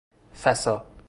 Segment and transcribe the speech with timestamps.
[0.33, 0.85] فسا